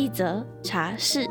[0.00, 1.26] 一则茶室。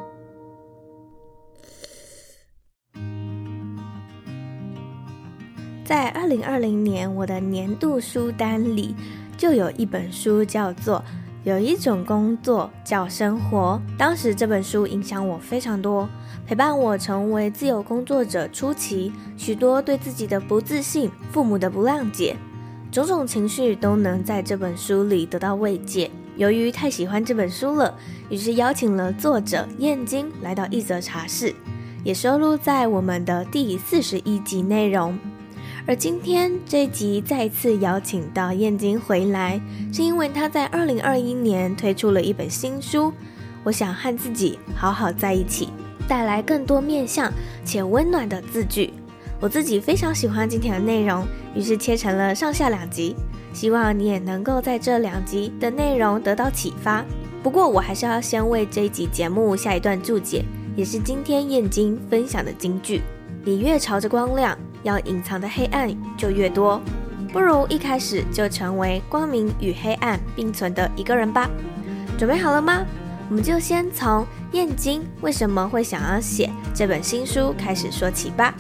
[5.84, 8.94] 在二零二零年，我的年度书单里
[9.36, 11.00] 就有一本书，叫做
[11.44, 13.82] 《有一种工作叫生活》。
[13.98, 16.08] 当时这本书影响我非常多，
[16.46, 22.38] 陪伴我成为自由工作者初期，许多对自己的不自信、父母的不谅解，
[22.92, 26.12] 种种情绪都能在这本书里得到慰藉。
[26.40, 27.94] 由于太喜欢这本书了，
[28.30, 31.54] 于是邀请了作者燕京来到一则茶室，
[32.02, 35.20] 也收录在我们的第四十一集内容。
[35.86, 39.60] 而今天这一集再次邀请到燕京回来，
[39.92, 43.08] 是因为他在二零二一年推出了一本新书
[43.66, 45.66] 《我想和自己好好在一起》，
[46.08, 47.30] 带来更多面向
[47.66, 48.94] 且温暖的字句。
[49.42, 53.14] 我自己非常喜欢今天的内容，于是切成了上下两集。
[53.54, 57.04] 希望你也能够在这两集的内容得到启发。
[57.42, 60.44] 不过，我还是要先为这一集节目下一段注解，
[60.76, 63.02] 也是今天燕京分享的金句：
[63.44, 66.82] 你越朝着光亮，要隐藏的黑暗就越多。
[67.32, 71.50] 不如一开始就成为光明与黑暗并存的一个人吧。
[72.18, 72.86] 准备好了吗？
[73.30, 78.54] 我们就先从燕京为什么会想要写这本新书开始说起吧。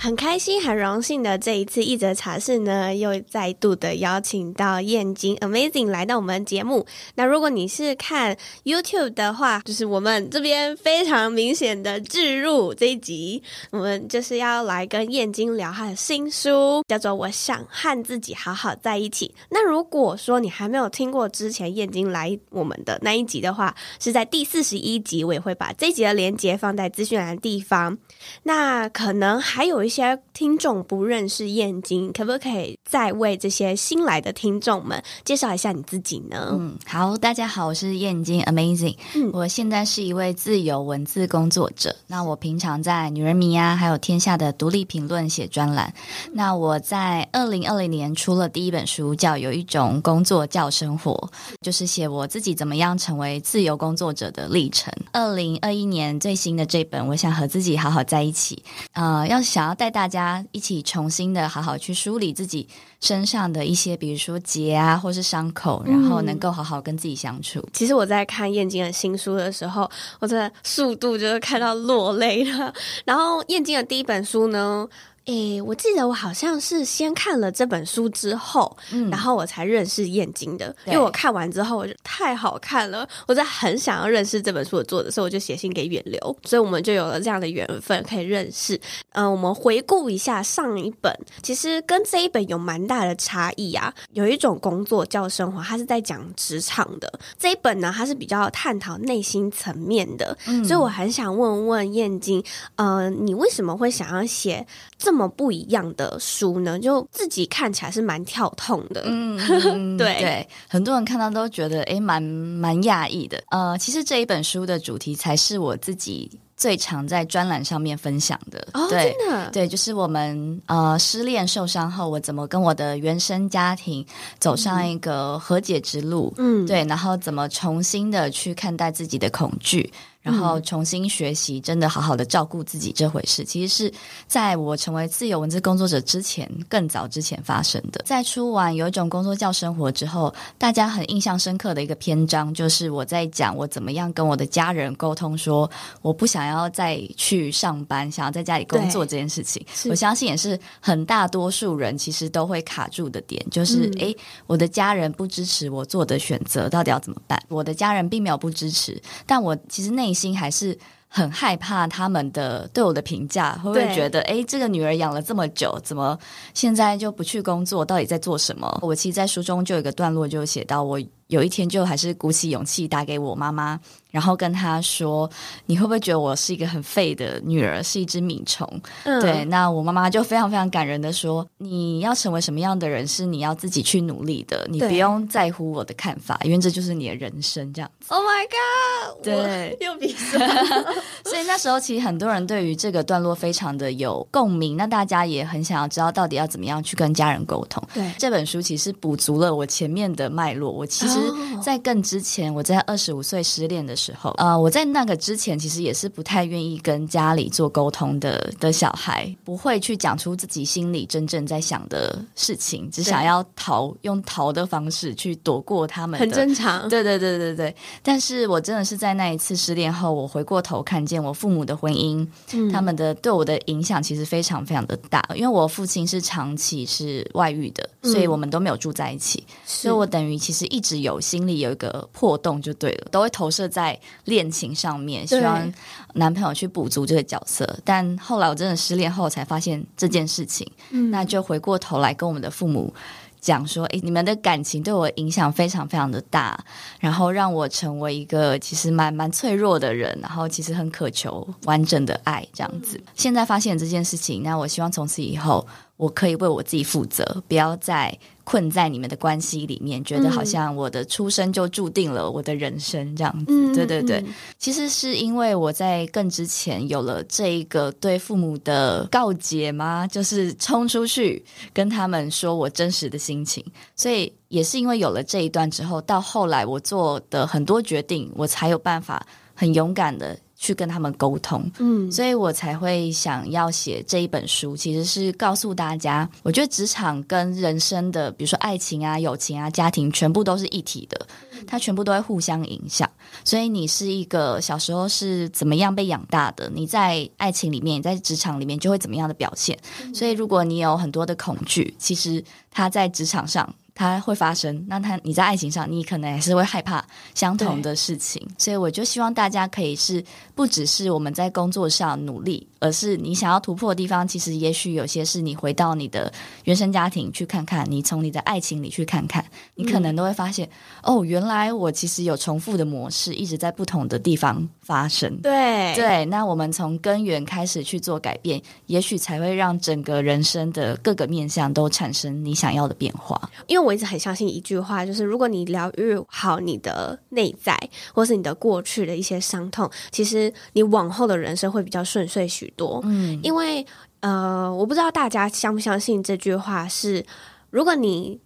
[0.00, 6.86] 很开心、很荣幸的这一次一则茶室呢，又再度的邀请到燕京 Amazing 来到我们节目。
[7.16, 19.34] 那如果你是看 YouTube 的话，就是我们这边非常明显的置入这一集，我们就是要来跟燕京聊他的新书，叫做《我想和自己好好在一起》。
[19.50, 27.98] 那如果说你还没有听过之前燕京来我们的那一集的话，是在第四十一集，我也会把这一集的连接放在资讯栏的地方。
[28.44, 29.97] 那可能还有一些
[30.32, 36.50] 听众不认识燕京，可不可以再为这些新来的听众们介绍一下你自己呢？
[36.52, 38.96] 嗯，好，大家好，我是燕京，Amazing。
[39.16, 41.96] 嗯，我现在是一位自由文字工作者。
[42.06, 45.92] 那我平常在女人迷啊，还有天下的独立评论写专栏。
[46.32, 51.12] 那我在二零二零年出了第一本书，叫《有一种工作叫生活》，
[51.60, 54.92] 就是写我自己怎么样成为自由工作者的历程。
[55.12, 58.62] 二零二一年最新的这本，我想和自己好好在一起。
[58.92, 62.68] 呃，要想要带大家一起重新的好好去梳理自己
[63.00, 67.64] 身上的一些，比如说结啊，或是伤口，然后能够好好跟自己相处。
[67.72, 72.74] 其实我在看燕京的新书的时候，我的速度就是看到落泪了。
[73.06, 74.86] 然后燕京的第一本书呢，
[75.28, 80.74] 诶，我记得我好像是先看了这本书之后，嗯，然后我才认识燕京的。
[80.86, 88.74] 因为我看完之后，我就太好看了，我在很想要认识这本书的作者，所以我就写信给远流，所以我们就有了这样的缘分可以认识。
[89.12, 93.92] 嗯、呃，我们回顾一下上一本，其实跟这一本有蛮大的差异啊。
[94.14, 97.06] 有一种工作叫生活，它是在讲职场的；
[97.38, 100.34] 这一本呢，它是比较探讨内心层面的。
[100.46, 102.42] 嗯，所以我很想问问燕京，
[102.76, 104.66] 呃，你为什么会想要写
[104.98, 106.78] 这么不一样的书呢？
[106.78, 109.38] 就自己看起来是蛮跳痛的，嗯，
[109.96, 113.42] 对对，很多人看到都觉得诶，蛮蛮讶异的。
[113.50, 118.66] 呃，其实这一本书的主题才是我自己最常在专栏上面分享的。
[118.74, 124.04] 哦，对真的，对，就是我们呃失恋受伤后，我怎么跟我的原生家庭
[124.40, 126.34] 走上一个和解之路？
[126.38, 129.92] 嗯，对，然后怎么重新的去看待自己的恐惧。
[130.28, 133.92] 然后重新学习，真的好好的照顾自己这回事，其实是
[134.26, 138.02] 在我成为自由文字工作者之前，更早之前发生的。
[138.04, 145.70] 在出完有一种工作叫生活之后，大家很印象深刻的一个篇章，就是我在讲我怎么样跟我的家人沟通，说
[146.02, 149.64] 我不想要再去上班，想要在家里工作这件事情。
[149.88, 154.14] 我相信也是很大多数人其实都会卡住的点，就是诶，
[154.46, 157.42] 我的家人不支持我做的选择，到底要怎么办？
[157.48, 160.36] 我的家人并没有不支持，但我其实内心。
[160.38, 160.76] 还是
[161.08, 166.18] 很害怕他们的对我的评价，会不会觉得，哎，这个女儿养了这么久，怎么
[166.52, 167.84] 现在就不去工作？
[167.84, 168.78] 到底在做什么？
[168.82, 173.80] 我其实，在书中就有一个段落，就写到，我有一天就还是鼓起勇气打给我妈妈，
[174.10, 175.30] 然后跟他说
[175.66, 178.66] ：“你会不会觉得我是一个很废的女儿，是一只米虫？”
[179.04, 188.14] 嗯、对，那我妈妈就非常非常感人的说：“你要成为什么样的人，是你要自己去努力的，你不用在乎我的看法，因为这就是你的人生。”这样子。
[188.14, 189.22] Oh my god！
[189.22, 190.38] 对，又比赛。
[191.24, 197.82] 所以那时候其实很多人对于这个段落非常的有共鸣，那大家也很想要知道到底要怎么样去跟家人沟通。
[197.92, 200.70] 对，这本书其实补足了我前面的脉络。
[200.70, 201.18] 我其实，
[201.62, 216.18] 在更之前，我在二十五岁失恋的时候，呃，我在那个之前，其实也是不太愿意跟家里做沟通的的小孩，不会去讲出自己心里真正在想的事情，只想要逃，用逃的方式去躲过他们。
[216.18, 216.88] 很正常。
[216.88, 217.74] 对对对对对。
[218.02, 225.22] 但是我真的是在那一次失恋后，我回过头看见我父母的婚姻，嗯、他们的对我的影响其实非常非常的大。
[225.34, 233.87] 因为我父亲是长期是外遇的，所以我们都没有住在一起，嗯、所以我等于其实一直有心里有一个破洞就对了，都会投射在
[234.24, 235.72] 恋情上面，希望
[236.14, 237.78] 男朋友去补足这个角色。
[237.84, 242.92] 但后来我真的失恋后才发现这件事情，嗯、那就回过头来跟我们的父母。
[243.40, 246.58] 讲说，哎，你们的感情对我影响非常非常的大，
[246.98, 253.00] 然后让我成为一个其实蛮蛮脆弱的人，然后其实很渴求完整的爱这样子。
[253.14, 255.64] 现在发现这件事情，那我希望从此以后。
[255.98, 258.16] 我可以为我自己负责，不要再
[258.48, 263.44] 困在你们的关系里面，觉得好像我的出生就注定了我的人生这样子。
[263.48, 264.24] 嗯、对对对，
[264.58, 270.06] 其实是因为我在更之前有了这一个对父母的告解吗？
[270.06, 273.62] 就是冲出去跟他们说我真实的心情，
[273.94, 280.34] 所以也是因为有了这一段之后，到后来我做的很多决定，我才有办法很勇敢的。
[280.60, 291.26] 去跟他们沟通，嗯，所以我才会想要写这一本书，其实是告诉大家，我觉得职场跟人生的，比如说爱情啊、友情啊、家庭，全部都是一体的，
[291.64, 293.08] 它全部都会互相影响。
[293.44, 299.78] 所以你是一个小时候是怎么样被养大的，你在爱情里面、你在职场里面就会怎么样的表现。
[300.12, 303.72] 所以如果你有很多的恐惧，其实它在职场上。
[303.98, 307.04] 它会发生，那他你在爱情上，你可能还是会害怕
[307.34, 310.24] 相同的事情，所以我就希望大家可以是
[310.54, 320.64] 不只是我们在工作上努力，而是你想要突破的地方，其实也许有些是你回到你的原生家庭去看看，你从你的爱情里去看看，你可能都会发现，
[321.02, 325.36] 嗯、哦，原来我其实有重复的模式一直在不同的地方发生。
[325.38, 333.87] 对对，那我们从根源开始去做改变，也许才会让整个人生的各个面向都产生你想要的变化，因为。
[333.88, 337.74] 我一直很相信一句话，就是如果你疗愈好你的内在，
[338.14, 343.00] 或是你的过去的一些伤痛，其实你往后的人生会比较顺遂许多。
[343.04, 343.84] 嗯，因为
[344.20, 347.24] 呃，我不知道大家相不相信这句话是，
[347.70, 348.38] 如果你。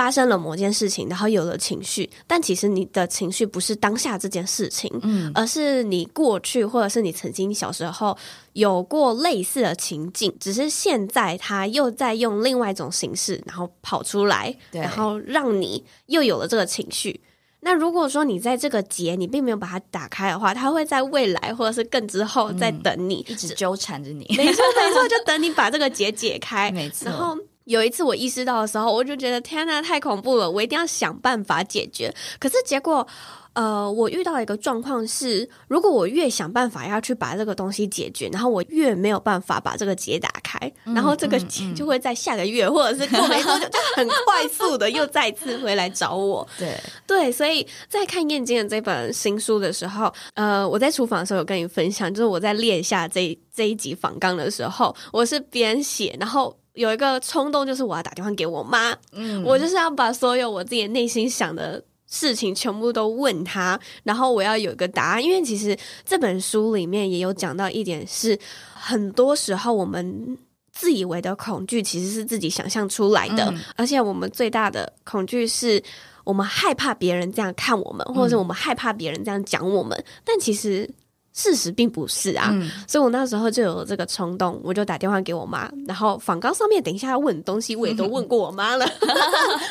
[0.00, 8.16] 发生了某件事情，然后有了情绪，但其实你的情绪不是当下这件事情，嗯，而是你过去或者是你曾经小时候
[8.54, 17.20] 有过类似的情境，只是现在他又在用另外一种形式，然后跑出来，对然后让你又有了这个情绪。
[17.60, 24.24] 那如果说你在这个结你并没有把它打开的话，它会在未来或者是更之后再等你，嗯、一直纠缠着你。
[24.34, 27.36] 没错没错，就等你把这个结解开， 没错，然后。
[27.70, 30.50] 有一次我意识到的时候，我就觉得天呐，太恐怖了！
[30.50, 32.12] 我一定要想办法解决。
[32.40, 33.06] 可是结果，
[33.52, 46.44] 呃，我遇到一个状况是，如果我越想办法要去把这个东西解决，然后我越没有办法把这个结打开，然后这个结就会在下个月、或者是过没多久就很快速的又再次回来找我。
[46.58, 56.56] 对对，所以在看燕京的这本新书的时候，呃，我在厨房的时候有跟你分享，就是我在列下这这一集访纲的时候，我是边写，然后。
[56.80, 65.22] 有一个冲动，就是我要打电话给我妈，嗯，我就是要把所有我自己内心想的事情全部都问她，然后我要有一个答案。
[65.22, 68.38] 因为其实这本书里面也有讲到一点是，
[68.72, 70.38] 很多时候我们
[70.72, 75.82] 自以为的恐惧，其实是自己想象出来的，嗯，而且我们最大的恐惧是
[76.24, 80.88] 我们害怕别人这样看我们，或者是我们害怕别人这样讲我们，嗯，但其实。
[81.32, 88.84] 事实并不是啊，嗯、所以我那时候就有这个冲动，我就打电话给我妈，然后访纲上面等一下要问的东西我也都问过我妈了，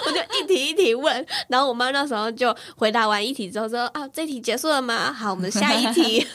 [0.05, 5.11] 我就一题一题问，然后我妈那时候就回答完一题之后说啊，这题结束了吗？
[5.11, 6.25] 好，我们下一题。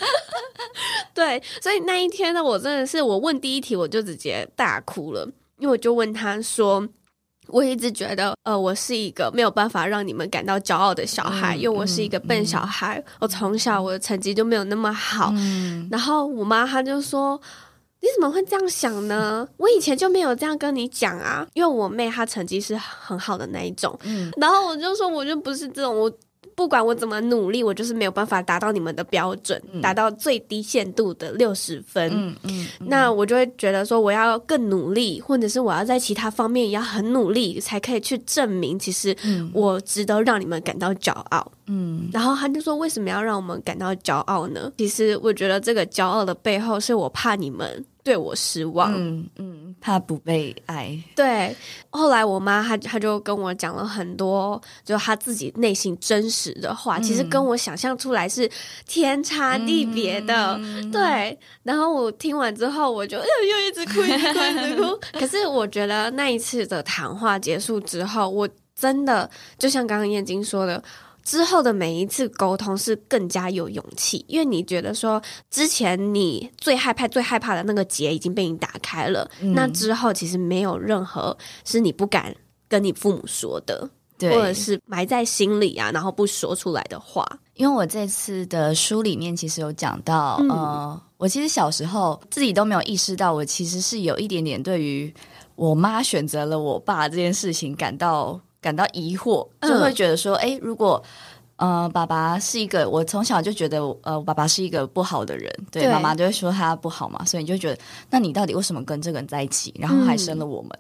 [1.15, 5.25] 对，所以那一天呢，我真的是我问第一题我就直接大哭了，
[5.59, 6.87] 因为我就问他说。
[7.49, 12.99] 我一直觉得，呃，我是一个没有办法让你们感到骄傲的小孩，嗯、因为我是一个笨小孩。
[12.99, 15.31] 嗯、我从小我的成绩就没有那么好。
[15.37, 17.41] 嗯、然后我妈她就说
[18.01, 19.47] ：“你怎么会这样想呢？
[19.57, 23.99] 我以前就没有这样跟你讲啊。”因为我妹她成绩是很好的那一种。
[24.05, 26.11] 嗯、然后我就说：“我就不是这种，我
[26.55, 32.11] 不管我怎么努力，我就是没有办法达到你们的标准，嗯、达到最低限度的六十分。
[32.13, 39.17] 嗯嗯，嗯，那我就会觉得说，我要更努力，或者是我要在其他方面也要很努力，才可以去证明，其实
[39.53, 41.53] 我值得让你们感到骄傲。
[41.67, 44.71] 嗯，然后他就说，为什么要让我们感到骄傲呢？
[44.77, 47.85] 其实我觉得这个骄傲的背后，是我怕你们。
[48.05, 50.97] 对我失望，嗯嗯，怕不被爱。
[51.17, 51.57] 对，
[51.89, 58.49] 后来我妈她她就跟我讲了很多，就她自己内心真实的话，嗯、其实跟我想象出来是
[58.87, 60.55] 天差地别的。
[60.61, 65.01] 嗯、对，然后我听完之后，我就又又一直哭，一直哭，一直哭。
[65.19, 68.47] 可是我觉得那一次的谈话结束之后，我
[68.79, 70.83] 真的就像刚刚燕京说的。
[71.25, 82.35] 之后的每一次沟通是更加有勇气，因为你觉得说之前你最害怕、最害怕的那个结已经被你打开了，嗯、那之后其实没有任何是你不敢
[82.69, 83.89] 跟你父母说的，
[84.19, 87.27] 对或者是埋在心里啊，然后不说出来的话。
[87.55, 95.15] 因为我这次的书里面其实有讲到，嗯、呃，我其实小时候自己都没有意识到，我其实是有一点点对于
[95.55, 98.39] 我妈选择了我爸这件事情感到。
[98.65, 101.03] 感到疑惑，就会觉得说，哎、嗯，如果
[101.57, 105.93] 呃，爸爸是一个，我从小就觉得，呃，我爸爸是一个不好的人，对，对。
[105.93, 107.79] 妈妈就会说他不好嘛，所以你就觉得，
[108.11, 110.71] 那你到底为什么跟这个人在一起，然后还生了我们？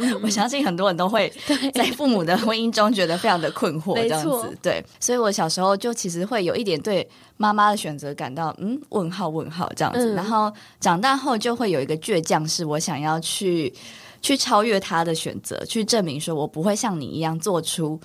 [0.00, 1.30] 嗯、 我相信很多人都会
[1.74, 13.72] 在父母的婚姻中觉得非常的困惑，这样子，对，所以我小时候就其实会有一点对妈妈的选择感到，嗯，问号问号这样子，嗯、然后长大后就会有一个倔强，是我想要去。
[14.24, 18.00] 去超越他的选择，去证明说我不会像你一样做出。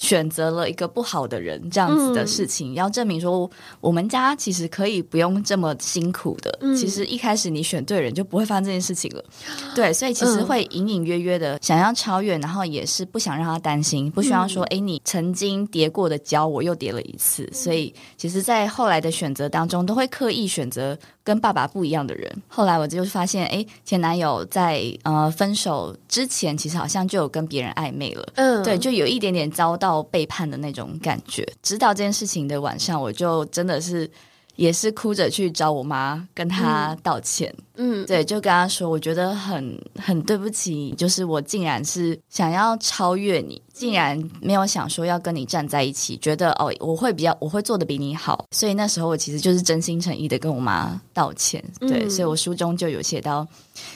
[0.00, 3.48] 选择了一个不好的人这样子的事情，嗯、要证明说
[3.82, 6.58] 我们家其实可以不用这么辛苦的。
[6.62, 9.22] 嗯、其实一开始你选对人就不会发生这件事情了。
[9.76, 17.46] 对，所以其实会隐隐约约的想要超越，然后也是不想让他担心，不需要说，哎、嗯，你曾经跌过的跤，我又跌了一次。
[17.52, 22.42] 所以其实，在后来的选择当中，都会刻意选择跟爸爸不一样的人。
[22.48, 28.26] 后来我就发现，哎，前男友在呃分手之前，其实好像就有跟别人暧昧了。
[28.36, 29.89] 嗯，对，就有一点点遭到。
[29.90, 31.46] 到背叛的那种感觉。
[31.62, 34.08] 知道这件事情的晚上，我就真的是
[34.56, 37.52] 也是哭着去找我妈，跟她道歉。
[37.76, 48.44] 嗯，对，就跟她说，我觉得很很对不起，就是我竟然是想要超越你，竟然没有想说要跟你站在一起，觉得哦，我会比较我会做的比你好。
[48.50, 51.64] 所以那时候我其实就是真心诚意的跟我妈道歉。
[51.80, 53.46] 对，嗯，所以我书中就有写到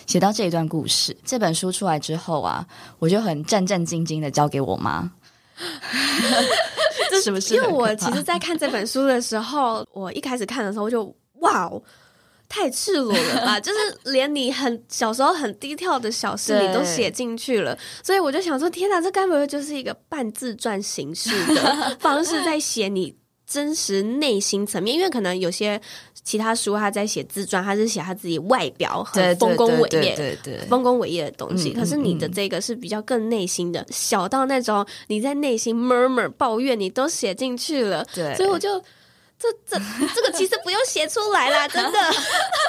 [0.06, 1.14] 写到这一段故事。
[1.24, 2.66] 这本书出来之后啊，
[2.98, 5.10] 我就很战战兢兢的交给我妈。
[7.10, 7.54] 这是不是？
[7.54, 11.82] 因为我其实，在看这本书的时候，我一开始看的时候就哇哦，
[12.48, 13.58] 太赤裸了吧！
[13.60, 24.96] 就是连你很小时候很低调的小事，你都写进去了，所以我就想说，天哪，这该不会就是一个半自传形式的方式 在写你真实内心层面？
[24.96, 25.80] 因为可能有些。
[26.24, 31.72] 其他书他在写自传，他是写他自己外表很丰功伟业、对对对丰功伟业的东西。
[31.72, 38.04] 可是你的这个是比较更内心的，小到那种你在内心 murmur 抱怨，你都写进去了。
[38.14, 38.80] 对，所以我就
[39.38, 39.78] 这这
[40.14, 41.98] 这个其实不用写出来啦，真的。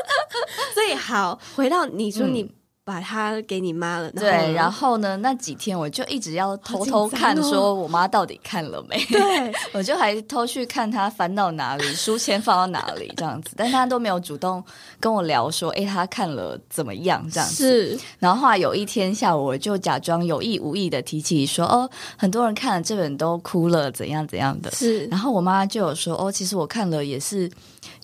[0.76, 2.54] 所以好，回到你说你。
[2.86, 5.18] 把它给你妈了，对，然后呢？
[5.18, 9.04] 那几天我就一直要偷偷看，说我妈到底看了没？
[9.06, 14.64] 对， 我就还偷去看她翻到哪里，书签放到哪里这样子，但她都没有主动
[15.00, 17.56] 跟我聊说，哎，她看了怎么样这样子。
[17.56, 24.70] 是，然后后来有一天下午，我就假装有意无意的提起说，哦，很多人看了这本都哭了，怎样怎样的。
[24.70, 27.50] 是，然后我妈就有说，哦，其实我看了也是。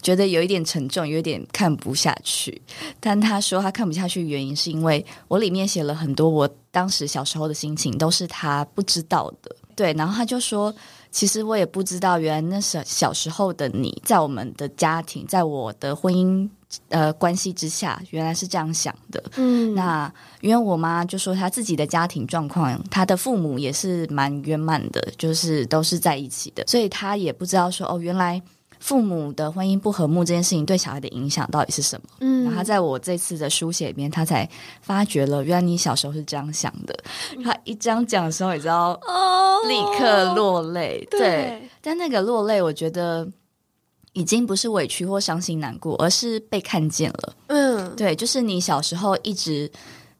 [0.01, 2.61] 觉得有一点沉重，有一点看不下去。
[2.99, 9.55] 但他说他看不下去，原因是因为我里面写了很多我当时小时候的心情，都是他不知道的。
[9.75, 10.73] 对，然后他就说，
[11.09, 16.47] 其实我也不知道，原来那时小时候的你，在我们的家庭，在我的婚姻
[16.89, 19.23] 呃关系之下，原来是这样想的。
[19.37, 28.41] 嗯，那因为我妈就说她自己的家庭状况，她的父母也是蛮圆满的，就是都是在一起的，所以她也不知道说哦，原来。
[28.81, 32.09] 父母的婚姻不和睦这件事情对小孩的影响到底是什么？
[32.19, 34.49] 嗯，然后他在我这次的书写里面，他才
[34.81, 36.97] 发觉了，原来你小时候是这样想的。
[37.43, 41.07] 他一这样讲的时候，你知道，哦，立刻落泪。
[41.11, 43.25] 对，对，但那个落泪，我觉得
[44.13, 47.35] 已经不是委屈或伤心难过，而是被看见了。
[47.47, 49.71] 嗯，对，就是你小时候一直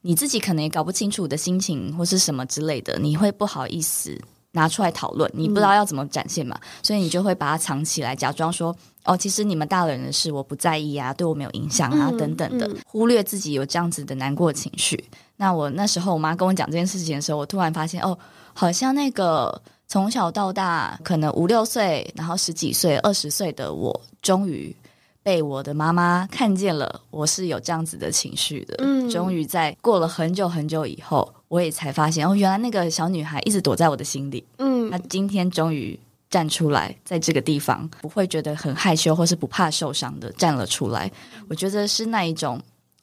[0.02, 4.16] 你自己可能也搞不清楚的心情或是什么之类的，你会不好意思。
[4.54, 15.04] 拿出来讨论，你不知道要怎么展现嘛，嗯、所以你就会把它藏起来，假装说哦，其实你们大人的事我不在意啊，对我没有影响啊，嗯、等等的，忽略自己有这样子的难过情绪。
[15.38, 18.18] 那我那时候我妈跟我讲这件事情的时候，我突然发现哦，
[18.54, 24.76] 好像那个从小到大可能五六岁，然后十几岁、二十岁的我，终于。
[25.24, 28.76] 被我的妈妈看见了，我是有这样子的情绪的。
[28.80, 34.44] 嗯，终于在过了很久很久以后，我也才发现哦，原来那个小女孩一直躲在我的心里。
[34.58, 36.00] 嗯，她今天终于
[36.30, 41.12] 站出来，在这个地方不会觉得很害羞，或是不怕受伤的站了出来。
[41.48, 42.62] 我觉得是那一种。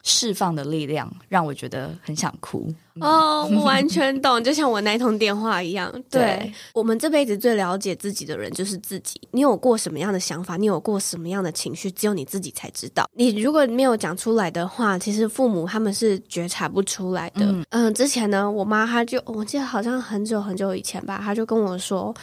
[0.09, 5.89] 释放的力量让我觉得很想哭哦，我完全懂，就像我那通电话一样。
[6.09, 9.21] 对，对我们这辈子最了解自己的人就是自己。
[9.31, 10.57] 你有过什么样的想法？
[10.57, 11.89] 你有过什么样的情绪？
[11.91, 13.09] 只有你自己才知道。
[13.13, 17.45] 你如果没有讲出来的话，其实父母他们是觉察不出来的。
[17.45, 22.13] 嗯，嗯，之前呢，我妈她就我记得好像很久很久以前吧，她就跟我说。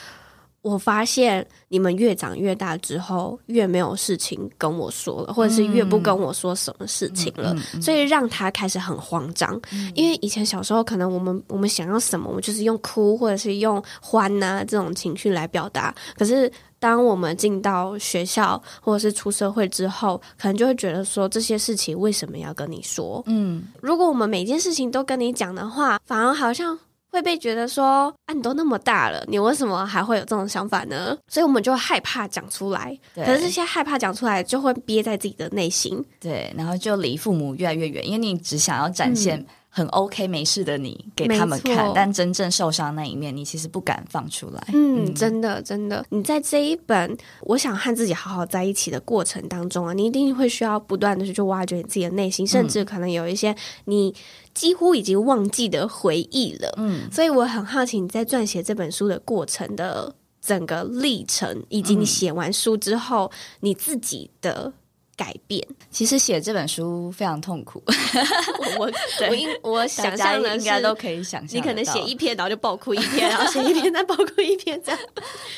[0.67, 9.55] 我发现你们越长越大之后，越没有事情跟我说了，或者是越不跟我说什么事情了，嗯、所以让他开始很慌张。
[9.71, 15.95] 嗯、因为以前小时候，可能我们我们想要什么，我们就是用哭或者是用欢呐、啊、这种情绪来表达。
[16.19, 23.23] 可是当我们进到学校或者是出社会之后，可能就会觉得说，这些事情为什么要跟你说？
[23.27, 26.77] 嗯，如果我们每件事情都跟你讲的话，反而好像。
[27.17, 31.17] 会被觉得说啊，你都那么大了，你为什么还会有这种想法呢？
[31.29, 32.95] 所以我们就害怕讲出来。
[33.15, 36.05] 可是这些害怕讲出来，就会憋在自己的内心。
[36.21, 39.43] 对，然后就离父母越来越远，因为你只想要展现
[39.77, 44.69] 很 OK、没事的你给他们看，嗯、但真正受伤那一面，你其实不敢放出来。
[44.73, 53.55] 嗯，嗯真的，真的，你在这一本《我想和自己好好在一起》的过程当中啊，你一定会需要不断的去挖掘你自己的内心，甚至可能有一些
[53.85, 54.15] 你。
[54.55, 63.31] 几乎已经忘记的回忆了，嗯，所以我很好奇你在撰写这本书的过程的整个历程，以及你写完书之后
[63.61, 64.73] 你自己的。
[65.17, 67.83] 改变，其实写这本书非常痛苦。
[68.79, 75.01] 我对我应我想象的应该都可以想象，你可能写一篇，然后就爆哭一篇，然后写一篇再爆哭一篇， 这样。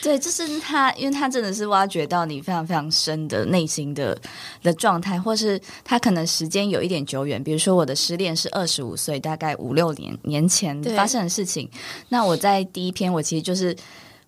[0.00, 4.16] 对，就是他，因为他真的是挖掘到你非常非常深的内心的
[4.62, 7.42] 的状态，或是他可能时间有一点久远。
[7.42, 11.68] 比如说我的失恋是二十五岁，大概五六年年前发生的事情。
[12.08, 13.76] 那我在第一篇，我其实就是。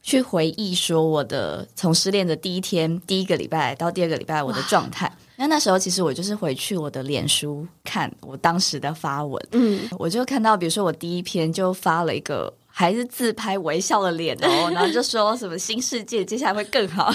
[0.03, 5.11] 去回忆说我的从失恋的第一天，第一个礼拜到第二个礼拜我的状态。
[5.37, 17.11] 那哇那时候其实我就是回去我的脸书看我当时的发文，嗯，我就看到比如说我第一篇就发了一个还是自拍微笑的脸哦， 然后就说什么新世界接下来会更好。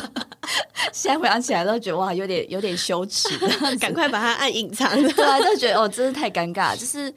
[0.93, 3.29] 现在回想起来都觉得哇，有点有点羞耻，
[3.79, 4.89] 赶快把它按隐藏。
[5.13, 7.13] 对啊，就觉得哦，真是太尴尬，就是。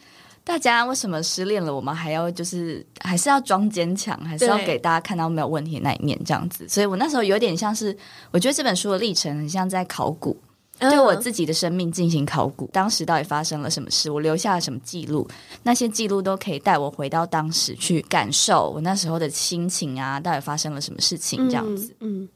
[0.48, 6.66] 大家为什么失恋了，我们还要就是还是要装坚强，还是要给大家看到没有问题的那一面这样子？
[6.66, 7.94] 所以我那时候有点像是，
[8.30, 10.34] 我觉得这本书的历程很像在考古，
[10.78, 12.66] 对我自己的生命进行考古。
[12.72, 14.10] 当时到底发生了什么事？
[14.10, 15.28] 我留下了什么记录？
[15.62, 21.94] 那些记录都可以带我回到当时去感受我那时候的心情啊，到底发生了什么事情这样子？
[22.00, 22.26] 嗯，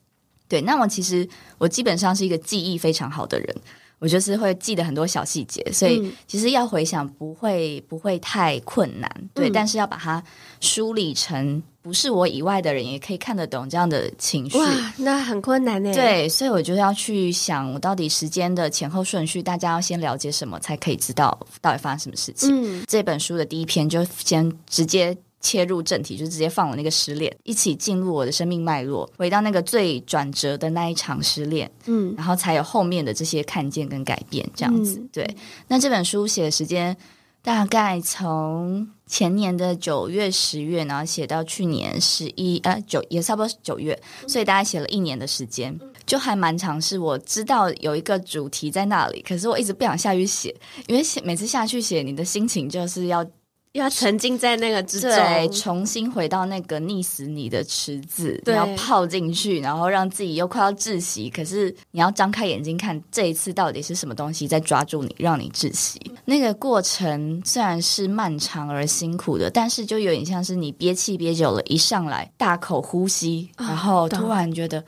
[0.46, 0.60] 对。
[0.60, 3.56] 那我其实我基本上是一个记忆非常好的人。
[4.02, 9.48] 我就是会记得很多小细节，所以其实要回想不会不会太困难，对。
[9.48, 10.20] 嗯、但是要把它
[10.60, 15.94] 梳理成不是我以外的人也可以看得懂这样的情绪，哇，那很困难呢。
[15.94, 22.50] 对，所以我就要去想，我到底时间的前后顺序，大家要先了解什么，才可以知道到底发生什么事情。
[22.80, 25.16] 嗯，这本书的第一篇就先直接。
[25.42, 35.00] 切入正题，就直接放我那个失恋，一起进入我的生命脉络，回到那个最转折的那一场失恋，嗯，然后才有后面的这些看见跟改变，这样子。
[35.00, 36.96] 嗯、对，那这本书写的时间
[37.42, 45.76] 大概从前年的九月、十月，然后写到去年十一，呃，九也差不多是九月，所以大概写了一年的时间，
[46.06, 46.80] 就还蛮长。
[46.80, 50.54] 是我知道有一个主题在那里，可是我一直不想下去写，
[50.86, 53.26] 因为写每次下去写，你的心情就是要。
[53.72, 65.98] 要沉浸在那个之中，对，重新回到那个溺死你的池子，对你要泡进去，然后让自己又快要窒息，可是你要张开眼睛看这一次到底是什么东西在抓住你，让你窒息。
[66.26, 74.80] 那个过程虽然是漫长而辛苦的，但是就有点像是你憋气憋久了，一上来大口呼吸，然后突然觉得，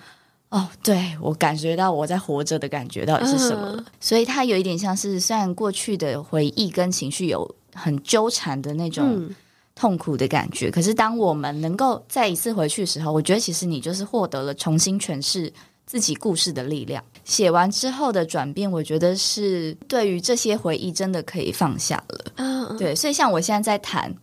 [0.51, 3.77] 哦，哦，对，我感觉到我在活着的感觉到底是什么？
[3.79, 7.51] 嗯、所以它有一点像是，虽然过去的回忆跟情绪有。
[7.75, 9.29] 很纠缠的那种
[9.75, 15.53] 痛苦的感觉，嗯、可是当我们能够再一次回去的时候，我觉得其实你就是获得了重新诠释
[15.85, 17.03] 自己故事的力量。
[17.25, 22.33] 写完之后的转变，我觉得是对于这些回忆真的可以放下了。
[22.37, 24.15] 嗯，对，所以像我现在在谈。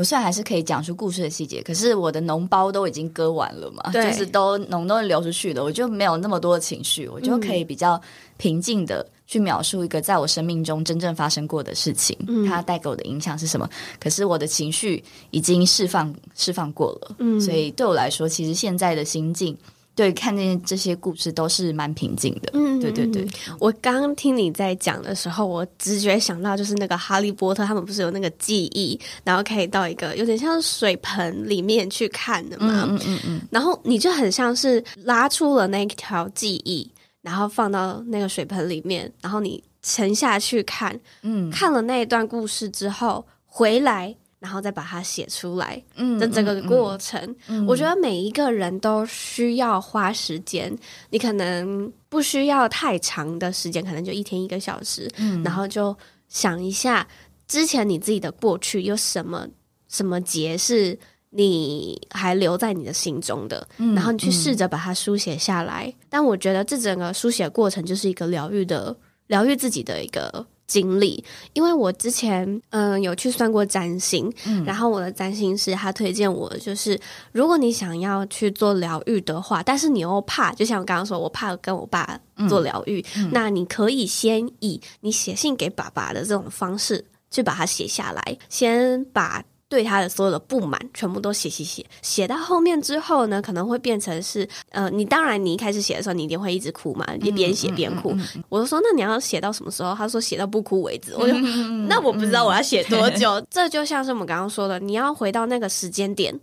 [0.00, 8.00] 我虽然还是可以讲出故事的细节，可是我的脓包都已经割完了嘛，就是都脓都流出去了，我就没有那么多的情绪，我就可以比较
[8.38, 13.68] 平静的去描述一个在我生命中真正发生过的事情，嗯、它带给我的影响是什么。
[14.00, 19.54] 可是我的情绪已经释放释放过了，嗯，所以对我来说，其实现在的心境。
[20.00, 22.48] 对，看见这些故事都是蛮平静的。
[22.54, 23.28] 嗯，对对对。
[23.58, 32.86] 我刚刚听你在讲的时候，我直觉想到就是那个哈利波特，他们不是有那个记忆，然后可以到一个有点像水盆里面去看的嘛。
[32.88, 33.40] 嗯嗯嗯。
[33.50, 44.16] 然后你就很像是拉出了那条记忆，然后放到那个水盆里面，然后你沉下去看，嗯，看了那一段故事之后回来。
[44.40, 45.80] 然后再把它写出来
[46.18, 50.74] 的整个过程，嗯嗯嗯、我觉得每一个人都需要花时间。
[51.10, 55.94] 你可能不需要太长的时间，可能就一天一个小时，嗯、然后就
[56.30, 57.06] 想一下
[57.46, 59.46] 之前你自己的过去有什么
[59.88, 60.98] 什么结是
[61.28, 65.86] 你还留在你的心中的，嗯、然后你去试着把它书写下来。
[65.86, 70.46] 嗯、但我觉得这整个书写过程就是一个疗愈的疗愈自己的一个。
[70.70, 76.96] 经历，因为我之前嗯、呃、有去算过占星，嗯、然后我的占星师他推荐我，就是
[77.32, 82.16] 如果你想要去做疗愈的话，但是你又怕，就像我刚刚说，我怕跟我爸
[82.48, 89.42] 做疗愈，那你可以先以你写信给爸爸的这种方式去把它写下来，先把。
[89.70, 98.10] 对他的所有的不满，全部都写写写，写到后面之后呢，可能会变成是，呃，你当然你一开始写的时候，你一定会一直哭嘛，一边写边哭。
[98.10, 99.94] 嗯嗯嗯、我就说，那你要写到什么时候？
[99.94, 101.14] 他说写到不哭为止。
[101.14, 103.34] 我就，嗯、那我不知道我要写多久。
[103.34, 106.36] 嗯、这就像是我们刚刚说的，你要回到那个时间点，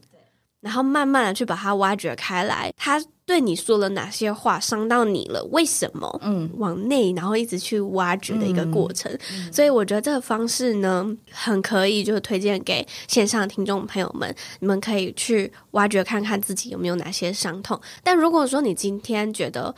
[0.61, 2.71] 然后慢慢的去把它挖掘开来。
[2.77, 3.03] 他。
[3.27, 5.43] 对你说了哪些话伤到你了？
[5.51, 6.17] 为什么？
[6.23, 9.11] 嗯，往内然后一直去挖掘的一个过程。
[9.11, 17.77] 嗯嗯、所以我觉得这个方式呢，很可以，就是推荐给线上听众朋友们，你们可以去挖掘看看自己有没有哪些伤痛。
[18.01, 19.75] 但如果说你今天觉得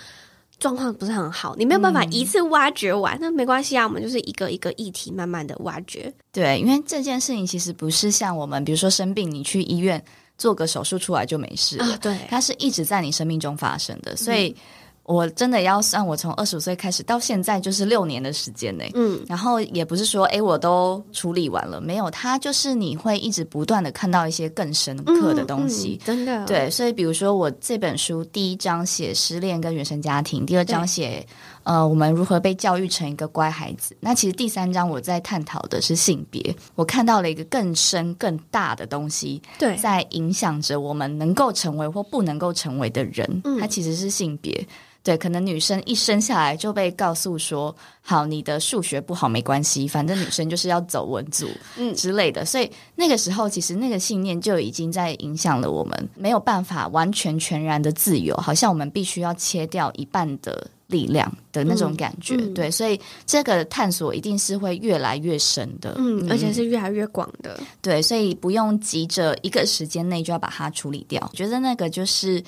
[0.60, 6.14] 状况不是很好，你没有办法一次挖掘完，嗯、那没关系啊，我们就是一个一个议题慢慢的挖掘。
[6.32, 10.06] 对，因为这件事情其实不是像我们，比如说生病，你去医院。
[10.40, 14.56] 做个手术出来就没事了，对，它是一直在你生命中发生的，所以
[15.04, 18.84] 我真的要算，我从二十五岁开始到现在就是六年的时间呢。
[18.94, 31.26] 嗯，然后也不是说诶我都处理完了，没有，它就是你会一直不断的看到一些更深刻的东西，真的，对，所以比如说我这本书第一章写失恋跟原生家庭，第二章写。
[31.64, 33.96] 呃，我们如何被教育成一个乖孩子？
[34.00, 43.42] 那其实第三章我在探讨的是性别，我看到了一个更深更大的东西，对，在影响着我们能够成为或不能够成为的人。
[43.44, 44.68] 嗯，它其实是性别。
[45.02, 52.44] 对，可能女生一生下来就被告诉说，好，你的数学不好没关系，反正女生就是要走文组，嗯之类的。
[52.44, 60.70] 所以那个时候，其实那个信念就已经在影响了我们，没有办法完全全然的自由，好像我们必须要切掉一半的。
[60.90, 71.26] 力量的那种感觉，嗯嗯、对，所以这个探索一定是会越来越深的，嗯，嗯而且是越来越广的，对，所以不用急着一个时间内就要把它处理掉。
[71.32, 72.44] 我觉得那个就是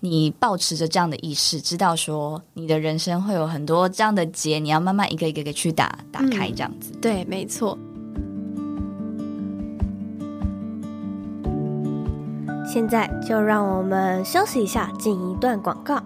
[0.00, 7.76] 你保持着这样的意识，知道说你的人生会有很多这样的结，你要慢慢一个一个一个去打打开，这样子，嗯、对，没错。
[12.68, 16.02] 现在就让我们休息一下，进一段广告。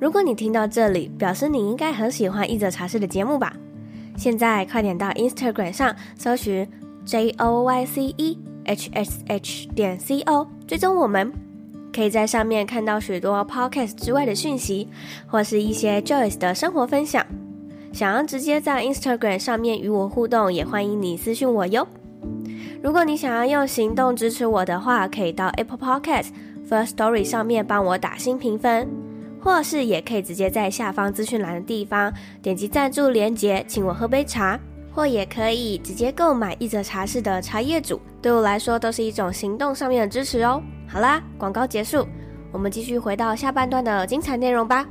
[0.00, 3.52] 如果你听到这里，表示你应该很喜欢译者茶室的节目吧？
[4.16, 6.66] 现在快点到 Instagram 上搜寻
[7.04, 11.30] J O Y C E H S H 点 C O，追踪我们，
[11.92, 14.88] 可以在上面看到许多 Podcast 之外的讯息，
[15.26, 17.24] 或是一些 Joyce 的生活分享。
[17.92, 21.86] 想要直接在 Instagram 上面与我互动，也欢迎你私讯我哟。
[22.82, 26.28] 如果你想要用行动支持我的话，可以到 Apple Podcast
[26.66, 29.09] First Story 上面帮我打新评分。
[29.40, 34.58] 或是也可以直接在下方资讯栏的地方点击赞助连接，请我喝杯茶，
[34.92, 40.62] 或也可以直接购买一则茶室的茶叶组，对我来说都是一种行动上面的支持哦。
[40.86, 42.06] 好啦，广告结束，
[42.52, 44.86] 我们继续回到下半段的精彩内容吧。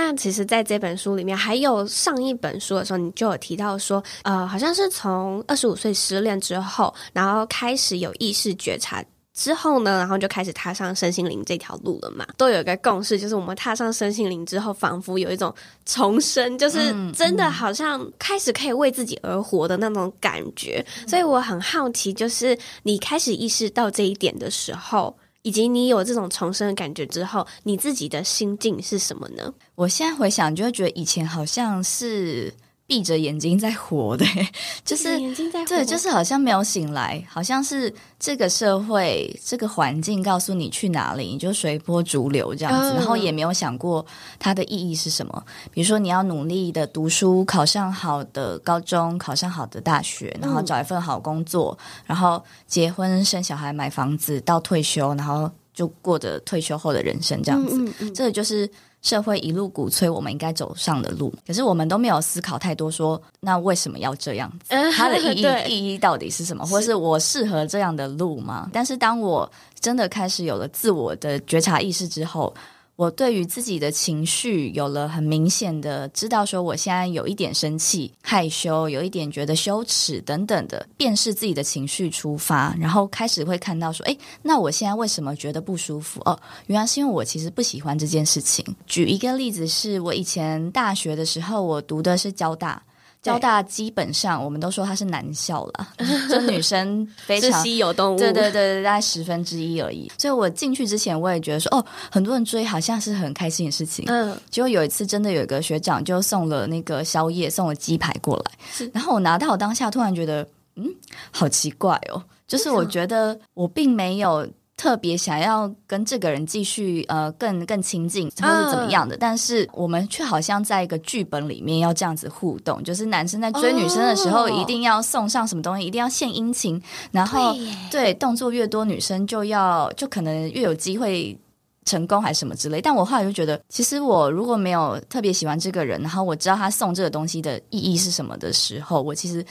[0.00, 12.24] 那其实，在这本书里面，还有上一本书的时候，你就有提到说，呃，好像是从二十五岁失恋之后，然后开始有意识觉察之后呢，然后就开始踏上身心灵这条路了嘛。
[12.36, 15.52] 都有一个共识，就是我们踏上身心灵之后，仿佛有一种
[15.84, 16.78] 重生，就是
[17.12, 20.82] 真的好像开始可以为自己而活的那种感觉。
[21.08, 25.18] 所以我很好奇，就是你开始意识到这一点的时候。
[25.48, 29.54] 以及你有这种重生的感觉之后，你自己的心境是什么呢？
[29.76, 32.52] 我现在回想，就会觉得以前好像是。
[32.88, 34.24] 闭着眼睛在活的，
[34.82, 44.04] 就是眼睛在活，对，就是好像没有醒来，好像是这个社会、这个环境告诉你去哪里，你就随波逐流这样子，然后也没有想过
[44.38, 45.44] 它的意义是什么。
[45.70, 58.10] 比如说，你要努力的读书，考上好的高中，考上好的大学，然后找一份好工作，然后结婚、生小孩、买房子，到退休，然后就过着退休后的人生这样子。
[58.14, 58.66] 这个就是。
[59.02, 64.74] 社会一路鼓吹我们应该走上的路，可是我们都没有思考太多说，说那为什么要这样子？
[64.92, 66.66] 它的意义 意义到底是什么？
[66.66, 68.68] 或是我适合这样的路吗？
[68.72, 72.54] 但是当我真的开始有了自我的觉察意识之后。
[72.98, 86.20] 我对于自己的情绪有了很明显的知道，说我现在有一点生气、害羞，有一点觉得羞耻等等的，辨识自己的情绪出发，然后开始会看到说，诶，那我现在为什么觉得不舒服？
[86.24, 88.66] 哦，原来是因为我其实不喜欢这件事情。
[88.88, 92.82] 举一个例子，是我以前大学的时候，我读的是交大。
[93.20, 95.88] 交大基本上我们都说它是男校了，
[96.30, 100.10] 就女生非常稀有动物，对对对，大概十分之一而已。
[100.16, 104.04] 所以我进去之前，我也觉得说，哦，很多人追好像是很开心的事情。
[104.08, 110.86] 嗯，结果有一次真的有一个学长就送了那个宵夜，送了鸡排过来，是然后我拿到当下，突然觉得，嗯，
[111.30, 114.46] 好奇怪哦，就是我觉得我并没有。
[114.78, 127.52] 特别想要跟这个人继续呃更更亲近，或是怎么样的，嗯、但是我们却好像在一个剧本里面要这样子互动，就是男生在追女生的时候一定要送上什么东西，哦、一定要献殷勤，然后
[127.90, 131.36] 对，对动作越多，女生就要就可能越有机会
[131.84, 132.80] 成功还是什么之类。
[132.80, 139.44] 但我后来就觉得，其实我如果没有特别喜欢这个人，然后我知道他送这个东西的意义是什么的时候，我其实。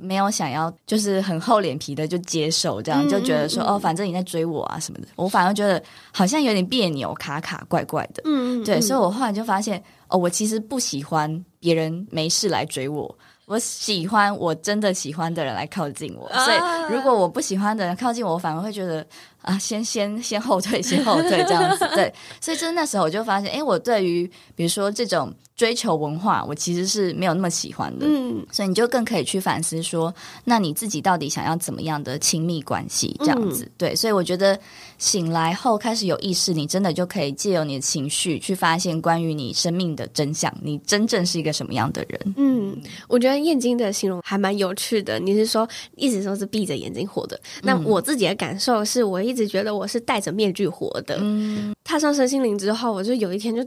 [0.00, 5.82] 没有想要，就是很厚脸皮的就接受，这样就觉得说、嗯、哦，反正你在追我啊什么的，我反而觉得
[6.12, 8.22] 好像有点别扭、卡卡、怪怪的。
[8.24, 13.14] 嗯，对，所以我后来就发现，哦，我其实不喜欢别人没事来追我。
[13.46, 19.04] 我喜欢我真的喜欢的人来靠近我，所以如果我不喜欢的人靠近我，我反而会觉得
[19.42, 21.88] 啊，先 先先后退， 先后退这样子。
[21.94, 28.06] 对，所以就是那时候我就发现，哎，我对于比如说这种追求文化，我其实是没有那么喜欢的。
[28.08, 33.14] 嗯，所以你就更可以去反思说，那你自己到底想要怎么样的亲密关系？
[33.20, 33.70] 这样子。
[33.76, 34.58] 对，所以我觉得
[34.98, 42.34] 醒来后开始有意识，你真的就可以借由你的情绪去发现关于你生命的真相，你真正是一个什么样的人？
[42.36, 43.40] 嗯，我觉得。
[43.40, 47.34] 燕京的形容还蛮有趣的，你是说一直都是闭着眼睛活的？
[47.36, 51.16] 嗯、那我自己的感受是，我一直觉得我是戴着面具活的。
[51.20, 53.64] 嗯，踏上身心灵之后，我就有一天就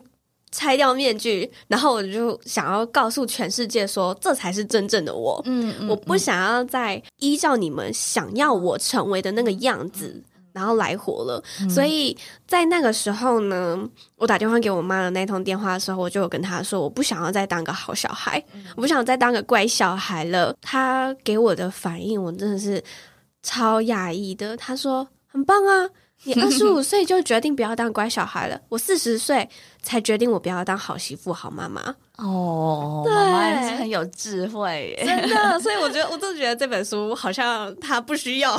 [0.52, 5.42] 拆掉面具，然后我就想要告诉全世界说，这才是真正的我。
[5.46, 10.22] 嗯，嗯，我不想要再依照你们想要我成为的那个样子。
[10.54, 12.16] 然后来活了，嗯、所以
[12.48, 20.56] 在那个时候呢，我打电话给我妈的那通电话的时候，我就有跟她说，我不想要再当个好小孩，嗯、我不想再当个乖小孩了。
[20.62, 22.80] 她给我的反应，我真的是
[23.42, 24.56] 超讶异的。
[24.56, 25.90] 她说：“很棒啊，
[26.26, 29.50] 你 二十五岁就决定不要当乖小孩了，我四十岁
[29.82, 35.60] 才决定我不要当好媳妇、好妈妈。”哦，对妈妈很有智慧耶，真的。
[35.60, 38.56] 所以我觉得， 我就觉得这本书好像他不需要，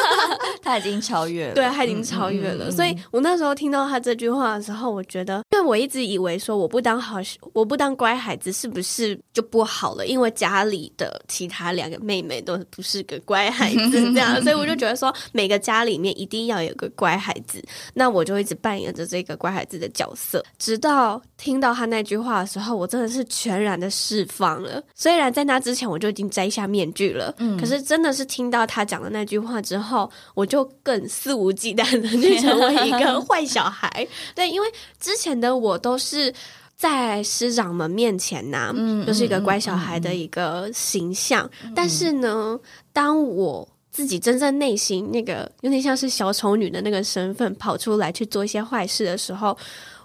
[0.62, 2.66] 他已经超越了，对，他已经超越了。
[2.66, 7.16] 嗯嗯嗯、所以我那时候听到他这句话的时候，我觉得，因为我一直以为说我不当好，
[7.54, 10.06] 我不当乖孩子，是不是就不好了？
[10.06, 17.64] 因为家里的其他两个妹妹都不是个乖孩子，这样， 所以我就觉得说，每个家里面一定要有个乖孩子。
[17.94, 22.89] 那我就一直扮演着这个乖孩子的角色，直到听到他那句话的时候，我。
[22.90, 24.82] 真的是全然的释放了。
[24.96, 34.06] 虽然在那之前我就已经摘下面具了，嗯，可是真的是听到他讲的那句话之后，我就更肆无忌惮的去成为一个坏小孩。
[34.34, 34.66] 对，因为
[34.98, 36.34] 之前的我都是
[36.74, 41.48] 在师长们面前呢、啊，嗯，就是一个乖小孩的一个形象。
[41.62, 42.58] 嗯、但是呢，
[42.92, 49.56] 当我自己真正内心那个有点像是小丑女的那个身份跑出来去做一些坏事的时候。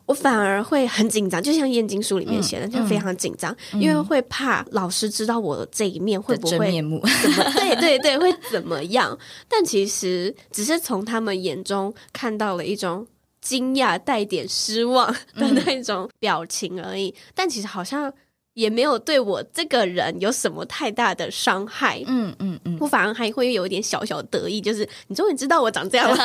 [0.05, 9.17] 我反而会很紧张，就像《燕京书》里面写的，嗯、就非常紧张，嗯、因为会怕老师知道我的这一面会不会真面目怎么 对对对会怎么样？
[9.49, 13.05] 但其实只是从他们眼中看到了一种
[13.41, 17.09] 惊讶带点失望的那种表情而已。
[17.09, 18.11] 嗯、但其实好像
[18.55, 26.17] 也没有对我这个人有什么太大的伤害，嗯嗯嗯，我反而还会有一点小小得意，就是你终于知道我长这样了。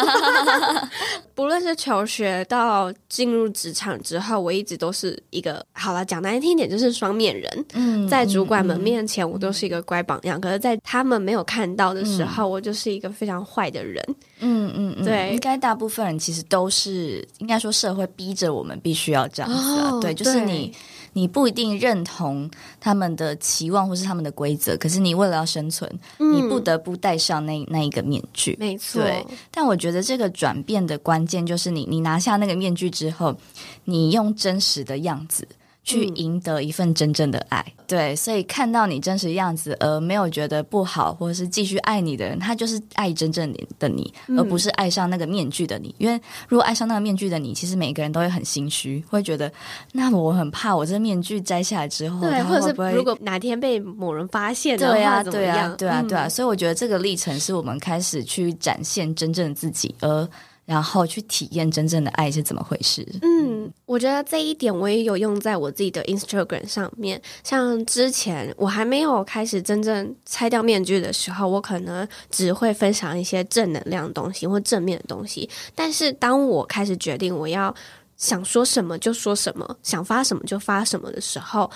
[1.35, 7.67] 不论是求学到进入职场之后，我一直都是一个好了，讲难听一点就是双面人。
[7.73, 14.01] 嗯，在主管们面前，我都是一个乖榜样，可是，在他们没有看到的时候，我就是一个非常坏的人。
[14.39, 19.99] 嗯嗯嗯，对，应该大部分人其实都是，应该说社会逼着我们必须要这样子啊。
[20.01, 20.73] 对，就是你。
[21.13, 28.57] 你不一定认同他们的期望或是他们的规则，可是你为了要生存，嗯、你不得不戴上那那一个面具。
[28.59, 29.27] 没错，对。
[29.51, 33.37] 但我觉得这个转变的关键就是你，你拿下那个面具之后，
[33.85, 35.47] 你用真实的样子。
[35.91, 45.95] 去赢得一份真正的爱，嗯、对，所以看到你真实样子而没有觉得不好，或者是继续爱你的人，他就是爱真正的你，嗯、而不是爱上那个面具的你。
[45.99, 49.51] 因为如果爱上那个面具的你，其实每个人都会很心虚，会觉得
[49.93, 55.23] 那我很怕，我这面具摘下来之后，对，或者是如果哪天被某人发现的话，对啊？
[55.23, 56.29] 对啊，对啊，对啊。
[56.29, 60.29] 所以我觉得这个历程是我们开始去展现真正的自己，而。
[60.65, 63.05] 然后去体验真正的爱是怎么回事？
[63.23, 67.21] 嗯，我觉得这一点我也有用在我自己的 Instagram 上面。
[67.43, 75.51] 像之前我还没有开始真正拆掉面具的时候，我可能只会分享一些正能量的东西或正面的东西。
[75.75, 77.75] 但是当我开始决定我要
[78.17, 81.69] 想说什么就说什么，想发什么就发什么的时候，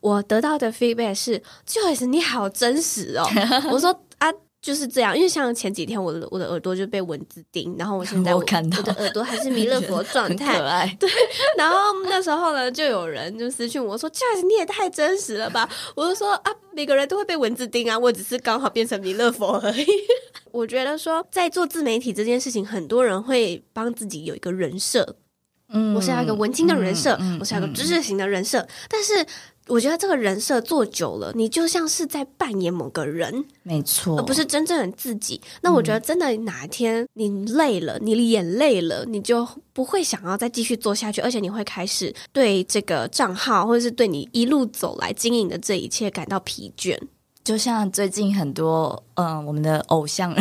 [0.00, 3.26] 我得到的 feedback 是 Joe，你好真实哦。
[3.70, 3.98] 我说。
[4.62, 10.96] 就是这样，因为像前几天我的我的耳朵就被蚊子叮，然后我现在看到我的耳朵还是弥勒佛 状态，可爱。
[11.00, 11.10] 对，
[11.58, 19.84] 然后那时候呢，就有人就私讯我说：“Joyce，你也太真实了吧？”我就说：“啊，每个人都会被蚊子叮啊，我只是刚好变成弥勒佛而已。
[20.52, 25.16] ”我觉得说在做自媒体这件事情，很多人会帮自己有一个人设，
[25.70, 29.26] 嗯，我是要一个文青的人设，嗯、我是要一个知识型的人设，嗯、但是。
[29.72, 35.40] 我觉得这个人设做久了，你就像是在扮演某个人，没错，而不是真正的自己。
[35.62, 46.98] 那我觉得真的哪一天你累了，你脸累了，你就不会想要再继续做下去，而且你会开始对这个账号或者是对你一路走来经营的这一切感到疲倦。
[47.44, 50.32] 就像最近很多嗯，我们的偶像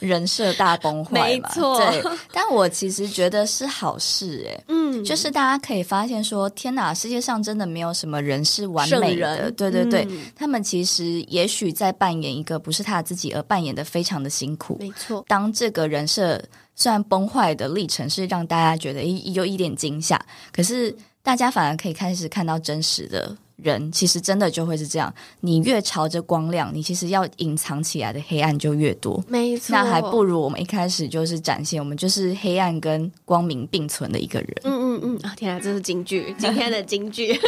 [0.00, 1.78] 人设大崩坏嘛，没错。
[1.78, 2.02] 对，
[2.32, 15.24] 但我其实觉得是好事诶，嗯，就是大家可以发现说，天哪，世界上真的没有什么人是完美的，对对对，嗯、他们其实也许在扮演一个不是他自己，而扮演的非常的辛苦，没错。
[15.28, 16.42] 当这个人设
[16.74, 20.20] 虽然崩坏的历程是让大家觉得有一点惊吓，
[20.52, 23.36] 可是大家反而可以开始看到真实的。
[23.62, 29.22] 人其实真的就会是这样，你越朝着光亮，你其实要隐藏起来的黑暗就越多。
[29.26, 34.48] 没错，那还不如我们一开始就是展现我们就是黑暗跟光明并存的一个人。
[34.62, 37.38] 嗯嗯嗯，啊、哦、天啊，这是京剧，今天的京剧。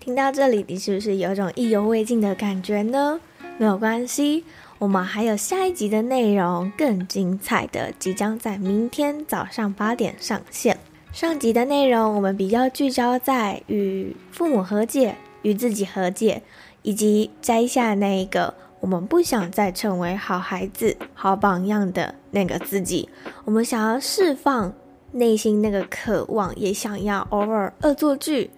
[0.00, 3.18] 听到这里，你是不是有种意犹未尽的感觉呢？
[3.56, 4.44] 没有关系。
[4.84, 10.78] 我们还有下一集的内容更精彩的，即将在明天早上八点上线。
[11.10, 16.42] 上集的内容我们比较聚焦在与父母和解、与自己和解，
[16.82, 23.08] 以及摘下那一个我们不想再成为好孩子、好榜样的那个自己。
[23.46, 24.70] 我们想要释放
[25.12, 28.50] 内心那个渴望，也想要偶尔恶作剧，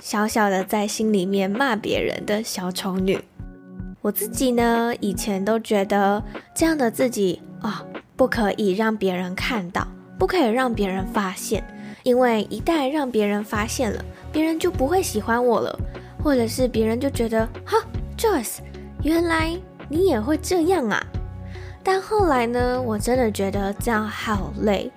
[0.00, 3.20] 小小的在心里面骂别人的小丑女。
[4.08, 9.86] 我自己呢，以前都觉得这样的自己啊、哦，不可以让别人看到，
[10.18, 11.62] 不可以让别人发现，
[12.04, 15.78] 因为一旦让别人发现了，别人就不会喜欢我了，
[16.24, 17.76] 或者是别人就觉得哈
[18.16, 18.60] ，Joyce，
[19.02, 19.54] 原来
[19.90, 21.06] 你也会这样啊。
[21.84, 24.90] 但后来呢，我真的觉得这样好累。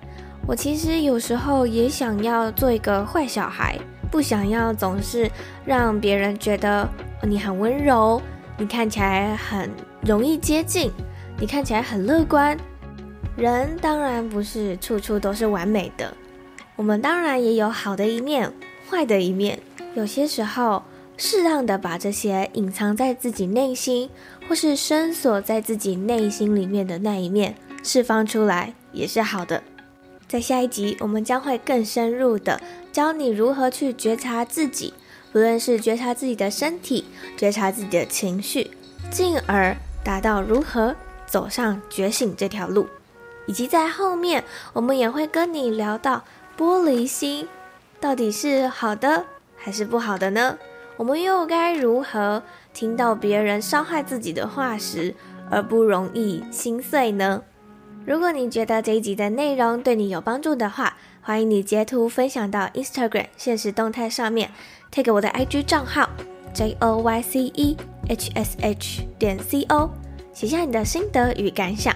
[0.46, 3.78] 我其实有时候也想要做一个坏小孩，
[4.10, 5.30] 不想要总是
[5.66, 6.88] 让别人觉得
[7.20, 8.22] 你很温柔。
[8.62, 9.68] 你看起来很
[10.02, 10.88] 容易接近，
[11.40, 12.56] 你看起来很乐观。
[13.36, 16.16] 人当然不是处处都是完美的，
[16.76, 18.52] 我们当然也有好的一面、
[18.88, 19.58] 坏的一面。
[19.96, 20.84] 有些时候，
[21.16, 24.08] 适当的把这些隐藏在自己内心，
[24.48, 29.60] 或是深锁在自己内心里面的那一面释放出来，也是好的。
[30.28, 32.60] 在下一集，我们将会更深入的
[32.92, 34.94] 教你如何去觉察自己。
[35.32, 38.70] 不论是觉察自己的身体，觉察自己的情绪，
[39.10, 40.94] 进而达到如何
[41.26, 42.86] 走上觉醒这条路，
[43.46, 46.22] 以及在后面，我们也会跟你聊到
[46.58, 47.48] 玻璃心
[47.98, 49.24] 到底是好的
[49.56, 50.58] 还是不好的呢？
[50.98, 52.42] 我们又该如何
[52.74, 55.14] 听到别人伤害自己的话时
[55.50, 57.42] 而不容易心碎呢？
[58.04, 64.50] 如果你觉得这一集的内容对你有帮助的话，欢迎你截图分享到 Instagram 现实动态上面
[64.92, 66.08] ，tag 我的 IG 账号
[66.52, 67.76] J O Y C E
[68.08, 69.90] H S H 点 C O，
[70.32, 71.94] 写下你的心得与感想。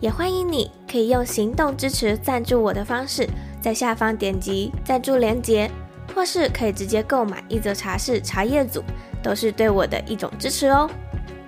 [0.00, 3.28] 也欢迎你可以用行动支持赞助我的方式，
[3.60, 5.70] 在下方点击赞助链接，
[6.12, 8.82] 或是可以直接购买一则茶室茶叶组，
[9.22, 10.90] 都是对我的一种支持哦。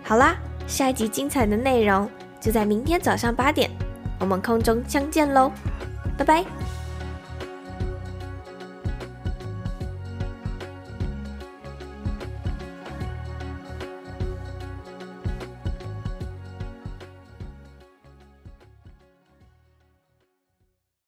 [0.05, 0.37] 好啦，
[0.69, 2.09] 下一集精彩的内容
[2.41, 3.69] 就在明天早上八点，
[4.21, 5.51] 我们空中相见喽，
[6.17, 6.45] 拜拜。